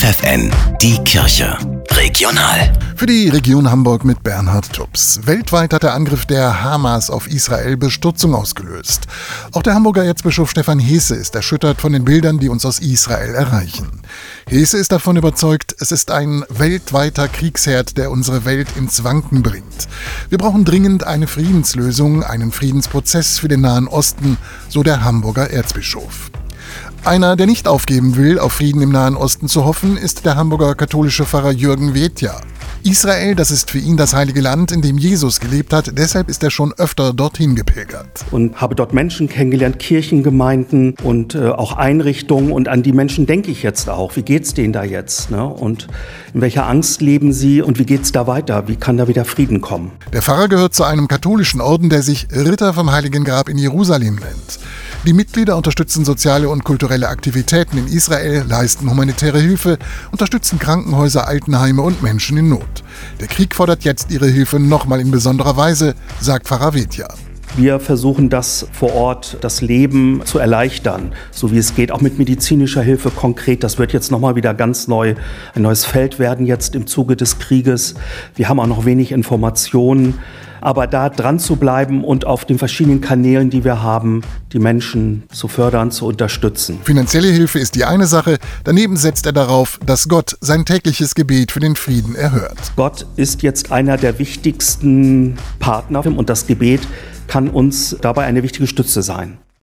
[0.00, 1.58] FFN, die Kirche.
[1.90, 2.72] Regional.
[2.96, 5.20] Für die Region Hamburg mit Bernhard Tubbs.
[5.26, 9.08] Weltweit hat der Angriff der Hamas auf Israel Bestürzung ausgelöst.
[9.52, 13.34] Auch der Hamburger Erzbischof Stefan Hese ist erschüttert von den Bildern, die uns aus Israel
[13.34, 14.00] erreichen.
[14.48, 19.86] Hese ist davon überzeugt, es ist ein weltweiter Kriegsherd, der unsere Welt ins Wanken bringt.
[20.30, 24.38] Wir brauchen dringend eine Friedenslösung, einen Friedensprozess für den Nahen Osten,
[24.70, 26.30] so der Hamburger Erzbischof.
[27.04, 30.74] Einer, der nicht aufgeben will, auf Frieden im Nahen Osten zu hoffen, ist der Hamburger
[30.74, 32.38] katholische Pfarrer Jürgen Wetja.
[32.82, 36.42] Israel, das ist für ihn das heilige Land, in dem Jesus gelebt hat, deshalb ist
[36.42, 38.24] er schon öfter dorthin gepilgert.
[38.30, 43.50] Und habe dort Menschen kennengelernt, Kirchengemeinden und äh, auch Einrichtungen und an die Menschen denke
[43.50, 44.16] ich jetzt auch.
[44.16, 45.30] Wie geht's denen da jetzt?
[45.30, 45.44] Ne?
[45.44, 45.88] Und
[46.34, 48.68] in welcher Angst leben sie und wie geht's da weiter?
[48.68, 49.92] Wie kann da wieder Frieden kommen?
[50.12, 54.16] Der Pfarrer gehört zu einem katholischen Orden, der sich Ritter vom Heiligen Grab in Jerusalem
[54.16, 54.58] nennt.
[55.06, 59.78] Die Mitglieder unterstützen soziale und kulturelle Aktivitäten in Israel, leisten humanitäre Hilfe,
[60.12, 62.84] unterstützen Krankenhäuser, Altenheime und Menschen in Not.
[63.18, 67.08] Der Krieg fordert jetzt ihre Hilfe nochmal in besonderer Weise, sagt Pfarrer Vetja.
[67.56, 72.18] Wir versuchen das vor Ort, das Leben zu erleichtern, so wie es geht, auch mit
[72.18, 73.64] medizinischer Hilfe konkret.
[73.64, 75.14] Das wird jetzt nochmal wieder ganz neu,
[75.54, 77.94] ein neues Feld werden jetzt im Zuge des Krieges.
[78.36, 80.18] Wir haben auch noch wenig Informationen
[80.60, 84.22] aber da dran zu bleiben und auf den verschiedenen Kanälen, die wir haben,
[84.52, 86.78] die Menschen zu fördern, zu unterstützen.
[86.84, 91.52] Finanzielle Hilfe ist die eine Sache, daneben setzt er darauf, dass Gott sein tägliches Gebet
[91.52, 92.58] für den Frieden erhört.
[92.76, 96.80] Gott ist jetzt einer der wichtigsten Partner und das Gebet
[97.26, 99.38] kann uns dabei eine wichtige Stütze sein.